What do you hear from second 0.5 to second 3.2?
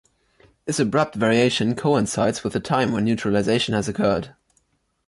This abrupt variation coincides with the time when